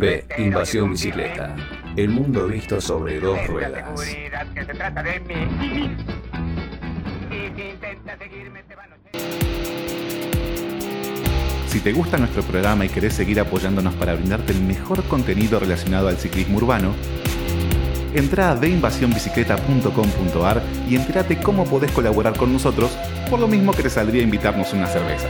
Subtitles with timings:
[0.00, 0.24] B.
[0.38, 1.54] Invasión bicicleta.
[1.96, 4.00] El mundo visto sobre dos ruedas.
[11.68, 16.08] Si te gusta nuestro programa y querés seguir apoyándonos para brindarte el mejor contenido relacionado
[16.08, 16.94] al ciclismo urbano,
[18.14, 22.96] entra a deinvasionbicicleta.com.ar y entérate cómo podés colaborar con nosotros,
[23.28, 25.26] por lo mismo que te saldría invitarnos una cerveza.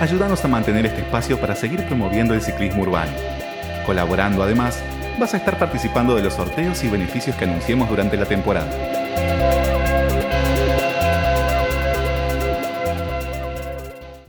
[0.00, 3.10] Ayúdanos a mantener este espacio para seguir promoviendo el ciclismo urbano.
[3.84, 4.80] Colaborando además,
[5.18, 8.70] vas a estar participando de los sorteos y beneficios que anunciemos durante la temporada.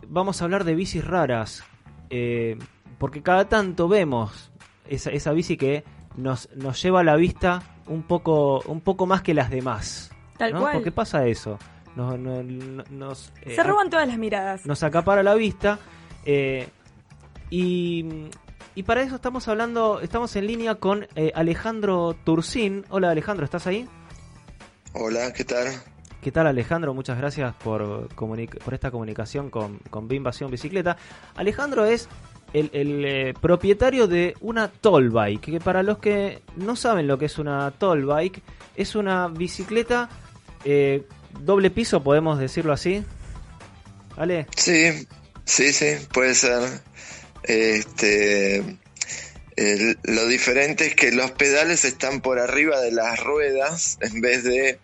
[0.08, 1.64] Vamos a hablar de bicis raras,
[2.10, 2.58] eh,
[2.98, 4.52] porque cada tanto vemos
[4.88, 5.84] esa, esa bici que
[6.18, 10.12] nos, nos lleva a la vista un poco, un poco más que las demás.
[10.36, 10.62] Tal ¿no?
[10.62, 10.74] cual.
[10.74, 11.60] ¿Por qué pasa eso?
[11.96, 14.66] Nos, no- no- nos, eh, Se roban todas las miradas.
[14.66, 15.80] nos acapara la vista.
[16.26, 16.68] eh,
[17.50, 18.06] y,
[18.76, 22.86] y para eso estamos hablando, estamos en línea con eh, Alejandro Turcín.
[22.90, 23.88] Hola Alejandro, ¿estás ahí?
[24.94, 25.68] Hola, ¿qué tal?
[26.22, 26.94] ¿Qué tal Alejandro?
[26.94, 28.10] Muchas gracias por,
[28.72, 30.98] esta comunicación con, con Invasión Bicicleta.
[31.36, 32.10] Alejandro es
[32.54, 37.18] el, el, eh, propietario de una toll bike, que para los que no saben lo
[37.18, 38.42] que es una toll bike,
[38.76, 40.10] es una bicicleta
[40.66, 41.08] eh,
[41.40, 43.04] doble piso, podemos decirlo así.
[44.18, 44.48] ¿Vale?
[44.56, 45.08] Sí,
[45.46, 46.82] sí, sí, puede ser.
[47.44, 48.58] Este,
[49.56, 54.44] el- lo diferente es que los pedales están por arriba de las ruedas en vez
[54.44, 54.80] de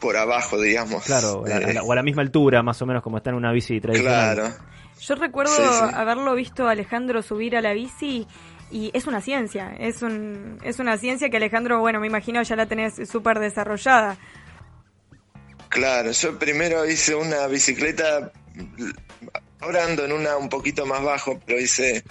[0.00, 1.04] por abajo, digamos.
[1.04, 3.16] Claro, a la- a Eh, la- o a la misma altura, más o menos como
[3.18, 4.34] está en una bici tradicional.
[4.36, 4.54] claro.
[5.00, 5.84] Yo recuerdo Sí, sí.
[5.94, 8.26] haberlo visto a Alejandro subir a la bici
[8.70, 12.56] y es una ciencia, es un es una ciencia que Alejandro, bueno, me imagino ya
[12.56, 14.16] la tenés súper desarrollada.
[15.68, 18.32] Claro, yo primero hice una bicicleta,
[19.60, 22.02] ahora ando en una un poquito más bajo, pero hice,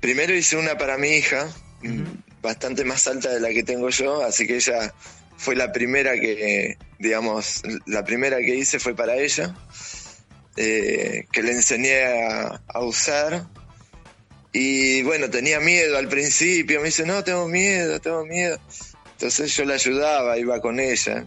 [0.00, 1.46] primero hice una para mi hija,
[2.40, 4.94] bastante más alta de la que tengo yo, así que ella
[5.36, 9.54] fue la primera que, digamos, la primera que hice fue para ella,
[10.56, 13.46] eh, que le enseñé a, a usar.
[14.52, 18.58] Y bueno, tenía miedo al principio, me dice, no, tengo miedo, tengo miedo.
[19.12, 21.26] Entonces yo la ayudaba, iba con ella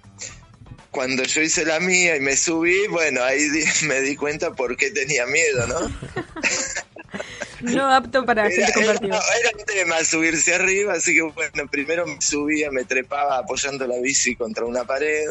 [0.98, 4.76] cuando yo hice la mía y me subí, bueno, ahí di- me di cuenta por
[4.76, 5.80] qué tenía miedo, ¿no?
[7.62, 9.20] No apto para gente Era, era- compartida.
[9.40, 13.96] era un tema subirse arriba, así que bueno, primero me subía, me trepaba apoyando la
[14.00, 15.26] bici contra una pared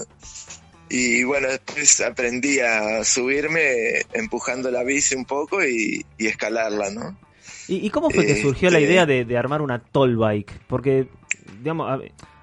[0.88, 7.18] y bueno, después aprendí a subirme empujando la bici un poco y, y escalarla, ¿no?
[7.68, 10.52] ¿Y, y cómo fue que surgió la Este- idea de, de armar una toll bike?
[10.68, 11.08] Porque,
[11.58, 11.98] digamos, a,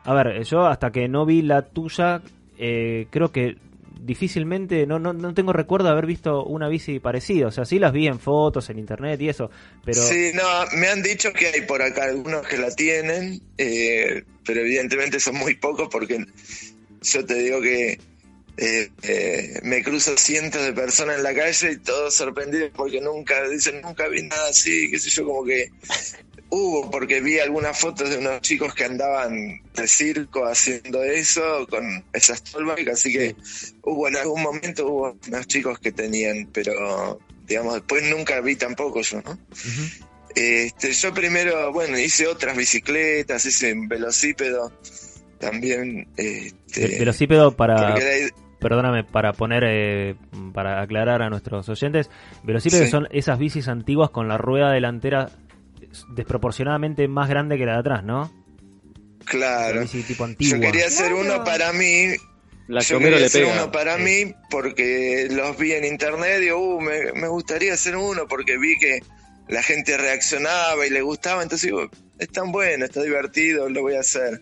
[0.10, 2.22] a ver, yo hasta que no vi la tuya,
[2.58, 3.58] eh, creo que
[4.03, 7.47] difícilmente, no, no, no tengo recuerdo de haber visto una bici parecida.
[7.47, 9.50] O sea, sí las vi en fotos, en internet y eso,
[9.84, 10.02] pero...
[10.02, 10.44] Sí, no,
[10.78, 15.36] me han dicho que hay por acá algunos que la tienen, eh, pero evidentemente son
[15.36, 16.25] muy pocos porque
[17.02, 18.00] yo te digo que
[18.58, 23.47] eh, eh, me cruzo cientos de personas en la calle y todos sorprendidos porque nunca,
[23.50, 25.69] dicen, nunca vi nada así, qué sé yo, como que
[26.53, 32.03] hubo, porque vi algunas fotos de unos chicos que andaban de circo haciendo eso con
[32.14, 33.36] esas tollbike, así que
[33.84, 39.02] hubo en algún momento hubo unos chicos que tenían, pero digamos, después nunca vi tampoco
[39.02, 39.38] yo, ¿no?
[40.36, 44.72] Este, yo primero, bueno, hice otras bicicletas, hice un velocípedo
[45.40, 46.08] también.
[46.18, 47.96] Este, Ve- Velocípedo para...
[48.59, 50.16] Perdóname, para poner, eh,
[50.53, 52.09] para aclarar a nuestros oyentes,
[52.44, 52.92] velocípedos Sí.
[52.92, 55.30] son esas bicis antiguas con la rueda delantera
[56.10, 58.32] desproporcionadamente más grande que la de atrás, ¿no?
[59.26, 59.82] Claro.
[59.82, 60.58] bici tipo antigua.
[60.58, 61.22] Yo quería hacer Claro.
[61.22, 62.14] uno para mí.
[62.68, 63.54] La yo quería le hacer pega.
[63.54, 67.96] uno para mí porque los vi en internet y digo, uh, me, me gustaría hacer
[67.98, 69.02] uno porque vi que
[69.50, 71.44] la gente reaccionaba y le gustaba.
[71.44, 71.90] Entonces digo,
[72.20, 74.42] es tan bueno, está divertido, lo voy a hacer.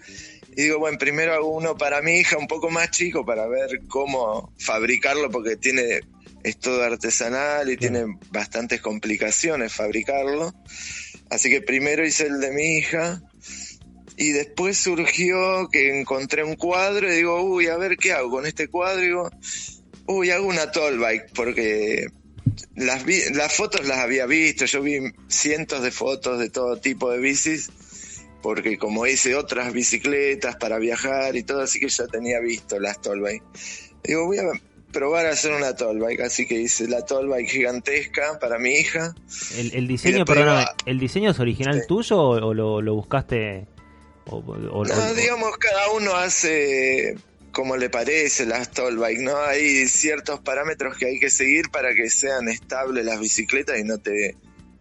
[0.56, 3.82] Y digo, bueno, primero hago uno para mi hija un poco más chico para ver
[3.88, 6.02] cómo fabricarlo porque tiene
[6.44, 10.54] es todo artesanal y tiene bastantes complicaciones fabricarlo.
[11.32, 13.22] Así que primero hice el de mi hija
[14.18, 18.46] y después surgió que encontré un cuadro y digo, uy, a ver qué hago con
[18.46, 19.02] este cuadro.
[19.02, 19.30] Y digo,
[20.08, 22.06] uy, hago una toll bike porque
[22.76, 25.00] las, vi- las fotos las había visto, yo vi
[25.30, 27.70] cientos de fotos de todo tipo de bicis
[28.44, 33.00] porque como hice otras bicicletas para viajar y todo, así que ya tenía visto las
[33.00, 33.44] toll bike.
[34.04, 34.44] Digo, voy a
[34.92, 38.74] probar a hacer una toll bike, así que hice la toll bike gigantesca para mi
[38.76, 39.14] hija.
[39.58, 41.88] El, el diseño, perdóname, ¿el diseño es original Sí.
[41.88, 43.68] tuyo o, o lo, lo buscaste?
[44.26, 47.16] O, o- No, digamos, cada uno hace
[47.52, 49.36] cómo le parece la Toll Bike, ¿no?
[49.38, 53.98] Hay ciertos parámetros que hay que seguir para que sean estables las bicicletas y no
[53.98, 54.36] te,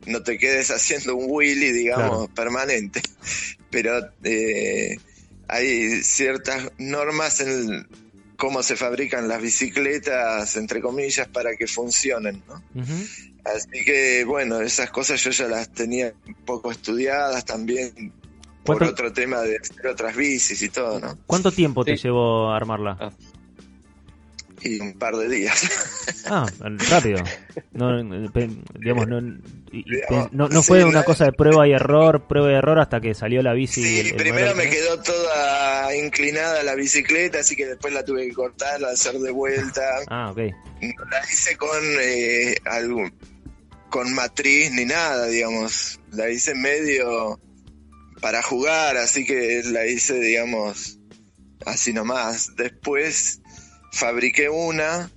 [0.06, 3.00] no te quedes haciendo un wheelie, digamos, permanente.
[3.70, 4.98] Pero eh,
[5.48, 7.88] hay ciertas normas en
[8.40, 12.62] cómo se fabrican las bicicletas, entre comillas, para que funcionen, ¿no?
[13.44, 18.12] Así que, bueno, esas cosas yo ya las tenía un poco estudiadas también
[18.64, 21.18] por otro tema de hacer otras bicis y todo, ¿no?
[21.26, 22.96] ¿Cuánto tiempo te llevó armarla?
[22.98, 23.10] Ah.
[24.62, 25.68] Y un par de días.
[26.26, 26.46] Ah,
[26.90, 27.18] rápido.
[27.72, 28.02] No,
[28.78, 33.14] digamos, no, no, fue una cosa de prueba y error, prueba y error hasta que
[33.14, 33.82] salió la bici.
[33.82, 38.84] Sí, primero me quedó toda inclinada la bicicleta, así que después la tuve que cortar,
[38.84, 39.82] hacer de vuelta.
[40.08, 40.38] Ah, ok.
[40.82, 43.12] No la hice con eh, algún,
[43.88, 46.00] con matriz ni nada, digamos.
[46.12, 47.40] La hice medio
[48.20, 50.98] para jugar, así que la hice, digamos,
[51.66, 52.54] así nomás.
[52.56, 53.39] Después
[53.92, 55.10] fabriqué una,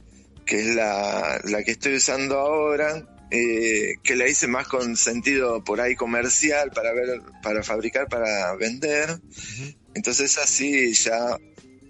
[0.45, 5.63] que es la, la que estoy usando ahora, eh, que la hice más con sentido
[5.63, 9.19] por ahí comercial para ver, para fabricar, para vender.
[9.95, 11.37] Entonces así ya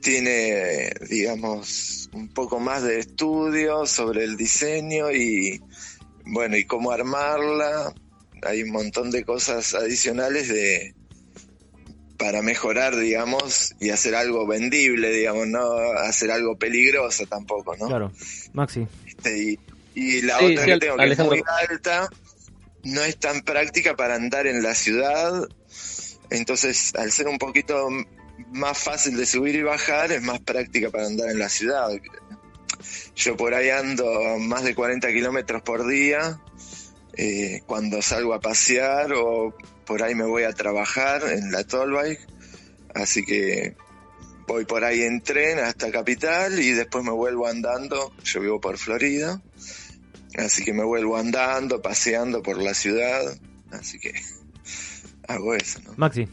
[0.01, 5.61] tiene, digamos, un poco más de estudio sobre el diseño y
[6.25, 7.93] bueno, y cómo armarla.
[8.43, 10.93] Hay un montón de cosas adicionales de,
[12.23, 17.87] para mejorar, digamos, y hacer algo vendible, digamos, no hacer algo peligroso tampoco, ¿no?
[17.87, 18.13] Claro,
[18.53, 18.87] Maxi.
[19.05, 19.59] Este,
[19.93, 22.07] y, la otra que tengo, que es muy alta,
[22.83, 25.49] no es tan práctica para andar en la ciudad,
[26.29, 27.89] entonces al ser un poquito
[28.53, 31.89] más fácil de subir y bajar, es más práctica para andar en la ciudad.
[33.17, 36.39] Yo por ahí ando más de 40 kilómetros por día,
[37.17, 39.53] eh, cuando salgo a pasear o
[39.85, 42.19] por ahí me voy a trabajar en la Tollbike,
[42.93, 43.75] así que
[44.47, 48.77] voy por ahí en tren hasta Capital y después me vuelvo andando, yo vivo por
[48.77, 49.41] Florida,
[50.37, 53.21] así que me vuelvo andando, paseando por la ciudad,
[53.71, 54.13] así que
[55.27, 55.79] hago eso.
[55.85, 55.93] ¿no?
[55.97, 56.27] Maxi.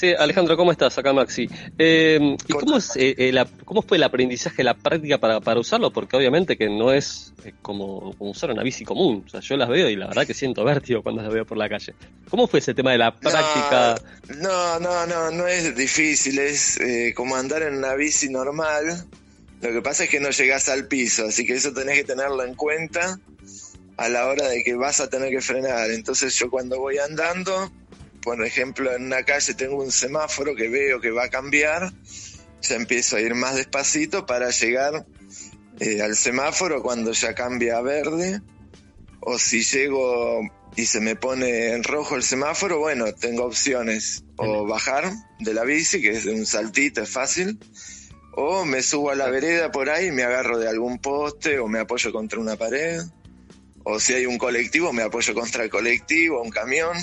[0.00, 0.96] Sí, Alejandro, ¿cómo estás?
[0.96, 1.46] Acá Maxi.
[1.78, 5.92] Eh, ¿Y cómo, es, eh, eh, cómo fue el aprendizaje, la práctica para, para usarlo?
[5.92, 9.24] Porque obviamente que no es como, usar una bici común.
[9.26, 11.58] O sea, yo las veo y la verdad que siento vértigo cuando las veo por
[11.58, 11.94] la calle.
[12.30, 14.00] ¿Cómo fue ese tema de la práctica?
[14.38, 16.38] No, no, no, no es difícil.
[16.38, 16.78] Es
[17.14, 19.04] como andar en una bici normal.
[19.60, 22.42] Lo que pasa es que no llegas al piso, así que eso tenés que tenerlo
[22.42, 23.20] en cuenta
[23.98, 25.90] a la hora de que vas a tener que frenar.
[25.90, 27.70] Entonces yo cuando voy andando
[28.22, 31.92] por ejemplo, en una calle tengo un semáforo que veo que va a cambiar,
[32.62, 35.06] ya empiezo a ir más despacito para llegar
[35.78, 38.40] eh, al semáforo cuando ya cambia a verde,
[39.20, 40.40] o si llego
[40.76, 45.64] y se me pone en rojo el semáforo, bueno, tengo opciones, o bajar de la
[45.64, 47.58] bici, que es de un saltito, es fácil,
[48.32, 51.66] o me subo a la vereda por ahí y me agarro de algún poste o
[51.66, 53.00] me apoyo contra una pared,
[53.82, 56.96] o si hay un colectivo me apoyo contra el colectivo, un camión,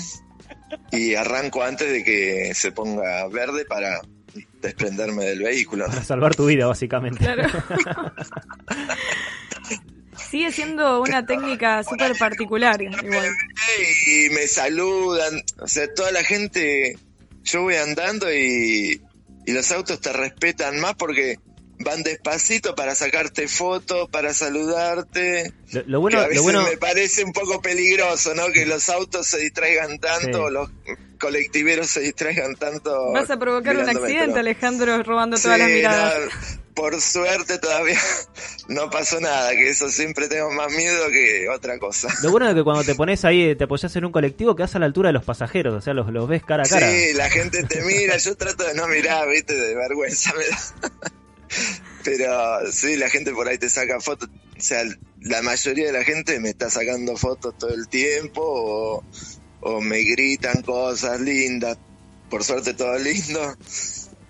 [0.92, 4.00] y arranco antes de que se ponga verde para
[4.60, 5.86] desprenderme del vehículo.
[5.86, 7.24] Para salvar tu vida, básicamente.
[10.16, 13.30] Sigue siendo una técnica súper particular, igual.
[14.06, 16.98] Y me saludan, o sea, toda la gente,
[17.44, 19.00] yo voy andando y,
[19.46, 21.38] y los autos te respetan más porque
[21.80, 25.52] van despacito para sacarte fotos, para saludarte.
[25.86, 28.46] Lo, bueno, a veces me parece un poco peligroso, ¿no?
[28.52, 30.70] Que los autos se distraigan tanto, los
[31.18, 33.12] colectiveros se distraigan tanto.
[33.12, 36.30] Vas a provocar un accidente, Alejandro, robando todas las miradas.
[36.74, 37.98] por suerte todavía
[38.68, 42.08] no pasó nada, que eso siempre tengo más miedo que otra cosa.
[42.22, 44.78] Lo bueno es que cuando te pones ahí, te apoyas en un colectivo, quedas a
[44.78, 46.90] la altura de los pasajeros, o sea, los, los ves cara a cara.
[46.90, 51.10] Sí, la gente te mira, yo trato de no mirar, viste, de vergüenza me da.
[52.04, 54.28] Pero sí, la gente por ahí te saca fotos.
[54.56, 54.82] O sea,
[55.20, 59.02] la mayoría de la gente me está sacando fotos todo el tiempo
[59.60, 61.78] o, me gritan cosas lindas.
[62.30, 63.56] Por suerte todo lindo.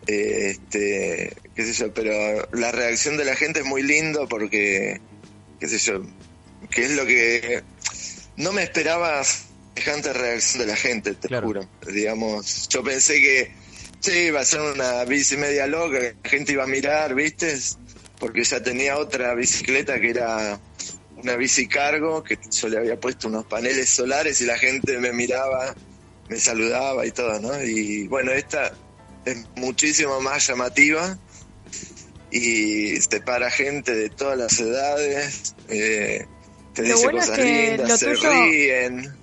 [0.07, 5.01] Este, qué sé yo, pero la reacción de la gente es muy lindo porque,
[5.61, 6.03] qué sé yo,
[6.71, 7.63] que es lo que
[8.37, 11.69] no me esperaba semejante reacción de la gente, te juro.
[11.93, 13.53] Digamos, yo pensé que
[14.01, 17.55] Sí, iba a ser una bici media loca, la gente iba a mirar, ¿viste?
[18.19, 20.61] Porque ya tenía otra bicicleta que era
[21.17, 25.13] una bici cargo, que yo le había puesto unos paneles solares y la gente me
[25.13, 25.75] miraba,
[26.29, 27.63] me saludaba y todo, ¿no?
[27.63, 28.73] Y bueno, esta
[29.25, 31.19] es muchísimo más llamativa
[32.31, 36.27] y te para gente de todas las edades, eh,
[36.75, 39.17] te dice cosas lindas, se ríen.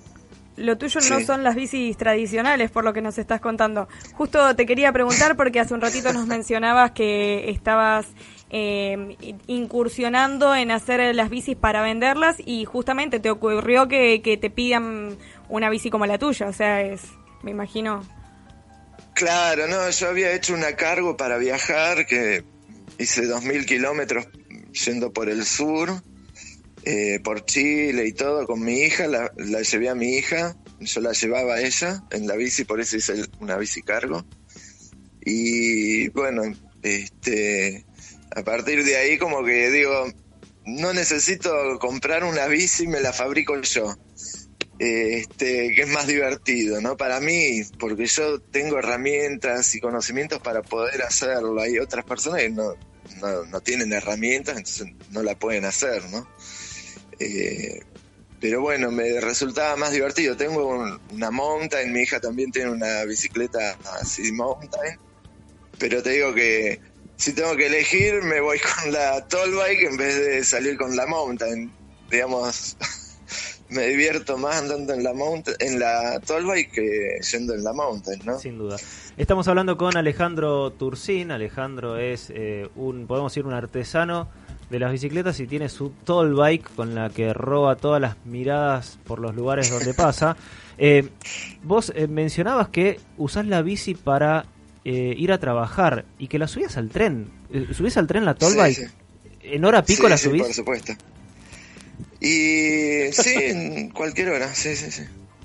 [0.56, 3.88] Lo tuyo no son las bicis tradicionales, por lo que nos estás contando.
[4.14, 8.06] Justo te quería preguntar porque hace un ratito nos mencionabas que estabas
[8.50, 14.50] eh, incursionando en hacer las bicis para venderlas y justamente te ocurrió que, que te
[14.50, 15.16] pidan
[15.48, 17.02] una bici como la tuya, o sea, es,
[17.42, 18.02] me imagino.
[19.14, 22.44] Claro, no, yo había hecho una cargo para viajar que
[22.98, 24.26] hice 2.000 kilómetros
[24.84, 25.90] yendo por el sur,
[26.86, 31.00] eh, por Chile y todo con mi hija, la, la llevé a mi hija, yo
[31.00, 34.24] la llevaba a ella en la bici, por eso hice una bici cargo.
[35.20, 36.42] Y bueno,
[36.82, 37.84] este,
[38.34, 40.06] a partir de ahí como que digo,
[40.64, 43.96] no necesito comprar una bici, me la fabrico yo
[44.78, 46.96] este, que es más divertido, ¿no?
[46.96, 51.60] Para mí, porque yo tengo herramientas y conocimientos para poder hacerlo.
[51.60, 52.74] Hay otras personas que no,
[53.20, 56.28] no, no tienen herramientas, entonces no la pueden hacer, ¿no?
[57.18, 57.82] Eh,
[58.40, 60.36] pero bueno, me resultaba más divertido.
[60.36, 64.98] Tengo un- una mountain, mi hija también tiene una bicicleta así mountain,
[65.78, 66.80] pero te digo que
[67.16, 70.94] si tengo que elegir, me voy con la tall bike en vez de salir con
[70.96, 71.72] la mountain.
[72.10, 72.76] Digamos,
[73.70, 77.72] me divierto más andando en la mountain, en la tall bike que yendo en la
[77.72, 78.38] mountain, ¿no?
[78.38, 78.76] Sin duda.
[79.16, 81.30] Estamos hablando con Alejandro Turcín.
[81.30, 84.28] Alejandro es eh, un, podemos decir, un artesano
[84.70, 88.98] de las bicicletas y tiene su tall bike con la que roba todas las miradas
[89.04, 90.36] por los lugares donde pasa.
[90.78, 91.08] Eh,
[91.62, 94.44] vos eh, mencionabas que usás la bici para
[94.84, 97.28] eh, ir a trabajar y que la subías al tren.
[97.52, 98.76] Eh, ¿Subís al tren la tall Sí, bike?
[98.76, 98.84] sí.
[99.42, 100.42] ¿En hora pico Sí, la sí, subís?
[100.42, 100.92] por supuesto.
[102.20, 105.02] Y sí, en cualquier hora, sí, sí, sí.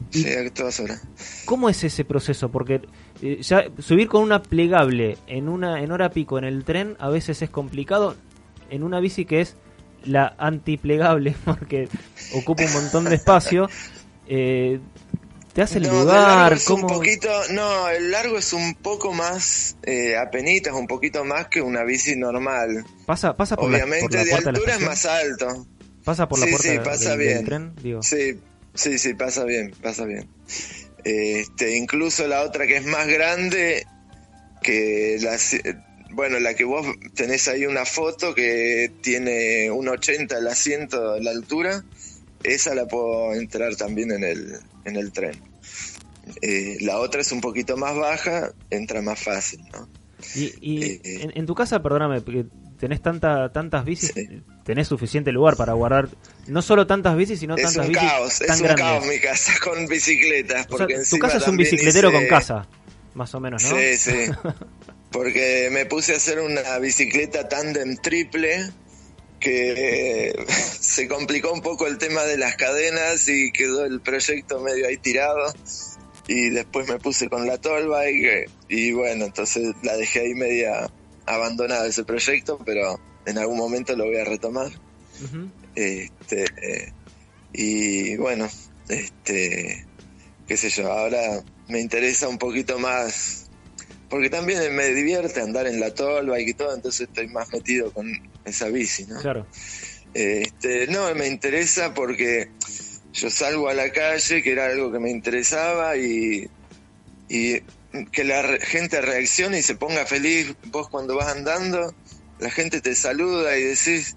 [0.10, 1.02] Sí, a todas horas.
[1.46, 2.50] ¿Cómo es ese proceso?
[2.50, 2.82] Porque
[3.22, 7.10] eh, ya subir con una plegable en una en hora pico en el tren a
[7.10, 8.16] veces es complicado.
[8.72, 9.56] En una bici que es
[10.04, 11.88] la antiplegable porque
[12.34, 13.70] ocupa un montón de espacio,
[14.28, 14.80] eh,
[15.54, 16.54] te hace el No, de lugar.
[16.54, 21.48] es un poquito, no, el largo es un poco más, eh, apenitas, un poquito más
[21.50, 22.86] que una bici normal.
[23.06, 25.40] Pasa, pasa por la, por Obviamente la de puerta de la altura es estación.
[25.40, 25.68] más alto.
[26.06, 27.46] Pasa por la Sí, puerta sí, pasa del bien.
[27.46, 28.02] tren, digo.
[28.02, 28.40] Sí,
[28.74, 30.28] sí, sí, pasa bien, pasa bien.
[31.04, 33.86] Este, incluso la otra que es más grande,
[34.64, 35.38] que la,
[36.14, 41.32] bueno, la que vos tenés ahí una foto que tiene un 80 el asiento, la
[41.32, 41.84] altura,
[42.44, 45.40] esa la puedo entrar también en el, en el tren.
[46.42, 49.88] Eh, la otra es un poquito más baja, entra más fácil, ¿no?
[50.36, 51.20] Y, y Eh, eh.
[51.24, 52.46] en, en tu casa, perdóname, porque
[52.80, 54.42] tenés tanta, tantas bicis, Sí.
[54.64, 56.10] tenés suficiente lugar para guardar
[56.48, 58.86] no solo tantas bicis, sino es tantas un bicis caos, tan es un grandes.
[58.86, 60.66] caos mi casa con bicicletas.
[60.70, 62.68] O sea, Porque tu casa es un bicicletero hice- con casa,
[63.16, 63.76] más o menos, ¿no?
[63.78, 64.12] Sí, sí.
[65.12, 68.72] Porque me puse a hacer una bicicleta tándem triple
[69.40, 70.34] que
[70.80, 74.98] se complicó un poco el tema de las cadenas y quedó el proyecto medio ahí
[74.98, 75.54] tirado.
[76.28, 80.34] Y después me puse con la tall bike eh, y bueno, entonces la dejé ahí
[80.34, 80.90] media
[81.26, 84.72] abandonada ese proyecto, pero en algún momento lo voy a retomar.
[85.76, 86.94] Este, eh,
[87.54, 88.50] y bueno,
[88.90, 89.86] este,
[90.48, 93.50] qué sé yo, ahora me interesa un poquito más,
[94.12, 98.12] porque también me divierte andar en la tolva y todo, entonces estoy más metido con
[98.44, 99.20] esa bici, ¿no?
[99.22, 99.48] Claro.
[100.14, 102.50] Este, no, me interesa porque
[103.14, 106.46] yo salgo a la calle, que era algo que me interesaba, y,
[107.30, 107.62] y
[108.12, 110.54] que la re- gente reaccione y se ponga feliz.
[110.66, 111.96] Vos cuando vas andando,
[112.40, 114.16] la gente te saluda y decís,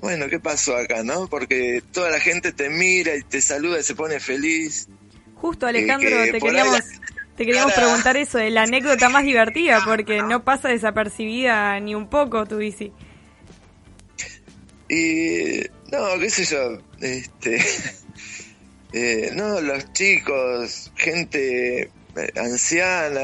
[0.00, 1.26] bueno, ¿qué pasó acá, no?
[1.28, 4.88] Porque toda la gente te mira y te saluda y se pone feliz.
[5.34, 6.80] Justo, Alejandro, que te queríamos,
[7.36, 12.08] te queríamos preguntar eso, de la anécdota más divertida, porque no pasa desapercibida ni un
[12.08, 12.92] poco tu bici.
[14.88, 15.60] Y
[15.92, 17.60] no, qué sé yo, este,
[18.92, 21.90] eh, no, los chicos, gente eh,
[22.36, 23.20] anciana,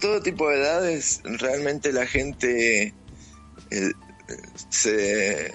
[0.00, 2.92] todo tipo de edades, realmente la gente
[3.70, 3.92] eh,
[4.68, 5.52] se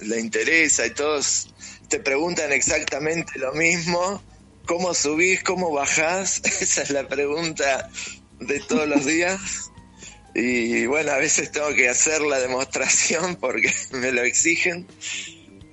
[0.00, 1.52] le interesa y todos
[1.88, 4.22] te preguntan exactamente lo mismo,
[4.66, 7.88] cómo subís, cómo bajás, esa es la pregunta
[8.40, 9.70] de todos los días.
[10.34, 14.86] Y bueno, a veces tengo que hacer la demostración porque me lo exigen.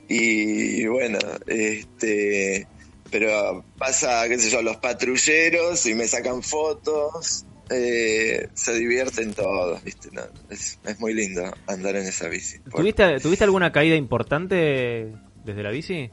[0.08, 2.68] Y bueno, este,
[3.10, 9.82] pero pasa, qué sé yo, los patrulleros y me sacan fotos, eh, se divierten todos,
[9.84, 10.10] ¿viste?
[10.12, 12.60] No, es, es muy lindo andar en esa bici.
[12.60, 15.14] ¿Tuviste, ¿Tuviste alguna caída importante
[15.46, 16.12] desde la bici?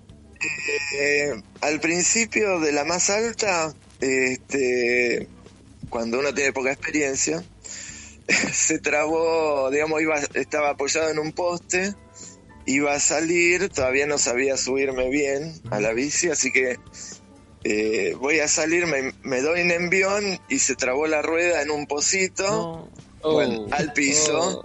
[0.97, 5.29] Eh, al principio de la más alta, este,
[5.91, 7.43] cuando uno tiene poca experiencia,
[8.53, 11.95] se trabó, digamos, iba, estaba apoyado en un poste,
[12.67, 16.77] iba a salir, todavía no sabía subirme bien a la bici, así que
[17.65, 21.71] eh, voy a salir, me, me doy un envión y se trabó la rueda en
[21.71, 22.89] un pocito,
[23.23, 24.61] bueno, Oh, al piso.
[24.61, 24.65] oh.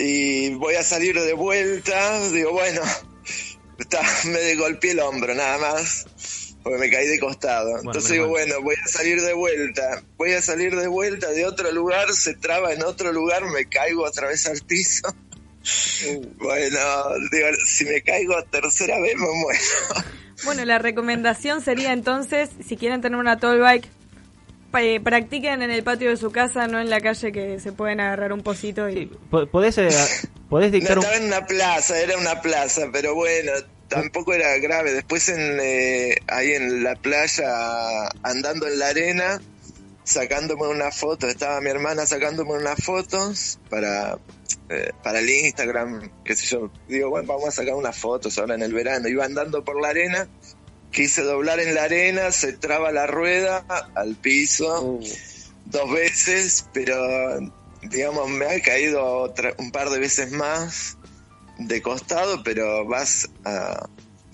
[0.00, 2.80] Y voy a salir de vuelta, digo, bueno,
[4.24, 6.06] me golpeé el hombro nada más,
[6.62, 7.78] porque me caí de costado.
[7.78, 11.70] Entonces digo, bueno, voy a salir de vuelta, voy a salir de vuelta de otro
[11.72, 15.08] lugar, se traba en otro lugar, me caigo otra vez al piso.
[16.38, 16.78] Bueno,
[17.30, 19.60] digo, si me caigo tercera vez me muero.
[20.44, 23.88] Bueno, la recomendación sería entonces, si quieren tener una toll bike,
[24.74, 28.00] eh, practiquen en el patio de su casa, no en la calle que se pueden
[28.00, 28.94] agarrar un pocito y...
[28.94, 29.88] Sí, po- ¿Podés, eh,
[30.50, 31.04] podés No dictar un...
[31.04, 33.52] estaba en una plaza, era una plaza, pero bueno,
[33.88, 34.92] tampoco era grave.
[34.92, 39.40] Después en eh, ahí en la playa, andando en la arena,
[40.04, 44.18] sacándome una foto, estaba mi hermana sacándome unas fotos para,
[44.70, 46.70] eh, para el Instagram, qué sé yo.
[46.88, 49.08] Digo, bueno, vamos a sacar unas fotos ahora en el verano.
[49.08, 50.28] Iba andando por la arena,
[50.98, 53.64] quise doblar en la arena, se traba la rueda
[53.94, 55.00] al piso Oh.
[55.66, 56.96] dos veces, pero
[57.82, 60.96] digamos me ha caído otra- un par de veces más
[61.58, 63.88] de costado, pero vas a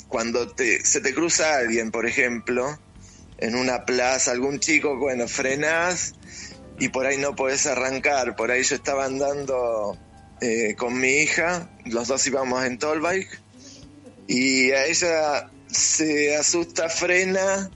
[0.09, 2.79] cuando te, se te cruza alguien, por ejemplo,
[3.37, 6.15] en una plaza, algún chico, bueno, frenás
[6.79, 8.37] y por ahí no podés arrancar.
[8.37, 9.99] Por ahí yo estaba andando
[10.41, 13.39] eh, con mi hija, los dos íbamos en toll bike
[14.29, 17.71] y a ella se asusta, frena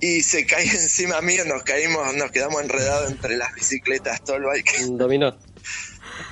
[0.00, 4.86] y se cae encima mío, nos caímos, nos quedamos enredados entre las bicicletas toll bike,
[4.90, 5.36] Dominó.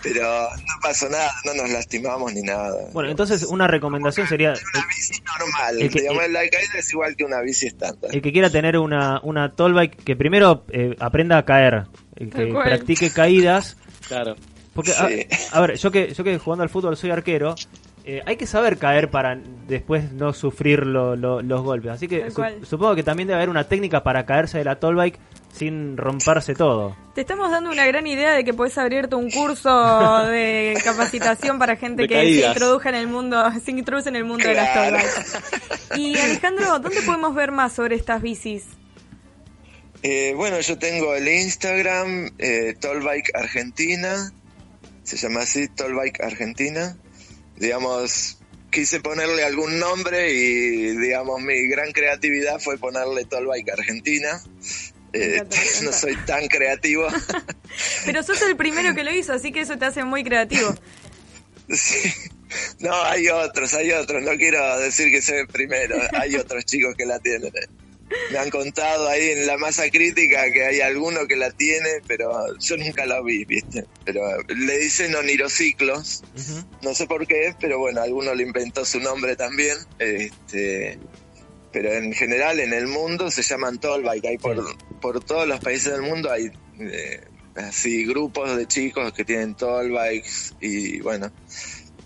[0.02, 2.74] pero no pasó nada, no nos lastimamos ni nada.
[2.92, 4.50] Bueno, entonces una recomendación sería...
[4.50, 8.14] una bici normal, el que- digamos, el- la caída es igual que una bici estándar.
[8.14, 11.84] El que quiera tener una, una toll bike, que primero eh, aprenda a caer,
[12.16, 13.76] el que practique caídas,
[14.08, 14.36] Claro.
[14.74, 15.08] porque a,
[15.56, 17.54] a ver, yo que yo que jugando al fútbol soy arquero,
[18.04, 22.30] eh, hay que saber caer para después no sufrir lo- lo- los golpes, así que
[22.30, 25.18] su- supongo que también debe haber una técnica para caerse de la toll bike
[25.52, 26.96] sin romperse todo.
[27.14, 29.70] Te estamos dando una gran idea de que puedes abrirte un curso
[30.26, 34.24] de capacitación para gente De que se introduja en el mundo, se introduce en el
[34.24, 34.96] mundo de las toll Claro.
[34.96, 36.00] bikes.
[36.00, 38.64] Y Alejandro, ¿dónde podemos ver más sobre estas bicis?
[40.02, 44.32] Eh, bueno, yo tengo el Instagram, eh, Tollbike Argentina,
[45.02, 46.96] se llama así, Tollbike Argentina.
[47.56, 48.38] Digamos,
[48.70, 54.40] quise ponerle algún nombre y, digamos, mi gran creatividad fue ponerle Tollbike Argentina.
[55.12, 55.42] Eh,
[55.82, 57.06] no soy tan creativo.
[58.04, 60.74] Pero sos el primero que lo hizo, así que eso te hace muy creativo.
[61.66, 62.12] Sí.
[62.80, 64.22] No, hay otros, hay otros.
[64.22, 65.96] No quiero decir que soy el primero.
[66.12, 67.50] Hay otros chicos que la tienen.
[68.30, 72.30] Me han contado ahí en la masa crítica que hay alguno que la tiene, pero
[72.58, 73.86] yo nunca la vi, ¿viste?
[74.04, 76.22] Pero le dicen onirociclos.
[76.82, 79.76] No sé por qué, pero bueno, alguno le inventó su nombre también.
[79.98, 80.98] Este,
[81.74, 84.26] pero en general en el mundo se llaman tollbike.
[84.26, 84.64] Hay por,
[85.00, 87.20] por todos los países del mundo hay eh,
[87.56, 91.32] así grupos de chicos que tienen tollbikes y bueno,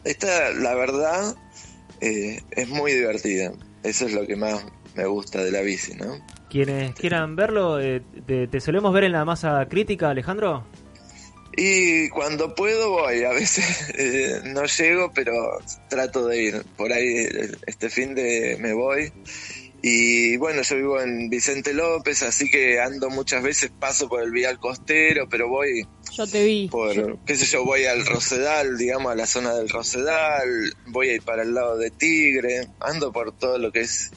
[0.05, 1.37] esta la verdad
[2.01, 3.53] eh, es muy divertida.
[3.83, 4.65] Eso es lo que más
[4.99, 6.19] me gusta de la bici, ¿no?
[6.51, 10.67] Quienes quieran verlo, eh, te, te solemos ver en la masa crítica, Alejandro.
[11.57, 15.33] Y cuando puedo voy, a veces eh, no llego, pero
[15.89, 16.65] trato de ir.
[16.77, 19.13] Por ahí eh, este fin de me voy.
[19.81, 24.33] Y bueno, yo vivo en Vicente López, así que ando muchas veces, paso por el
[24.33, 26.67] vial costero, pero voy Yo te vi.
[26.69, 31.15] por, qué sé yo, voy al Rosedal, digamos, a la zona del Rosedal, voy a
[31.15, 34.11] ir para el lado de Tigre, ando por todo lo que es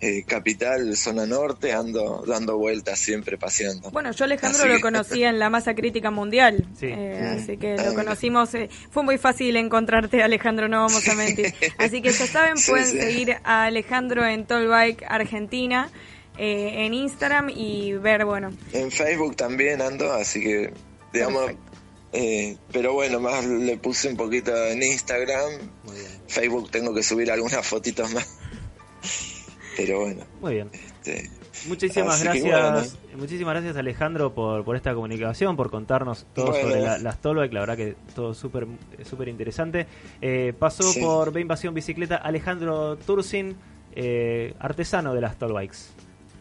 [0.00, 3.90] eh, capital, zona norte, ando dando vueltas siempre paseando.
[3.90, 6.86] Bueno, yo Alejandro Así lo que- conocía en la masa crítica mundial, Sí.
[6.90, 8.54] eh, así que lo conocimos.
[8.54, 11.46] eh, fue muy fácil encontrarte, Alejandro, no vamos a mentir.
[11.78, 12.98] Así que ya saben, Sí, pueden sí.
[12.98, 15.90] seguir a Alejandro en Tollbike Argentina
[16.38, 20.74] eh, en Instagram y ver, bueno, En Facebook también ando, así que,
[21.14, 21.70] digamos, Perfecto.
[22.12, 25.52] eh, pero bueno, más le puse un poquito en Instagram.
[26.28, 28.28] Facebook tengo que subir algunas fotitos más.
[29.76, 30.70] Pero bueno, Muy bien.
[30.72, 31.30] este,
[31.68, 36.68] Muchísimas gracias, muchísimas gracias Alejandro por, por esta comunicación, por contarnos todo Bueno.
[36.68, 38.66] sobre la- las Tollbike, la verdad que todo súper
[39.04, 39.86] súper interesante.
[40.20, 41.00] Eh, pasó Sí.
[41.00, 43.56] por B Invasión Bicicleta Alejandro Tursin,
[43.94, 45.78] eh, artesano de las Tollbikes.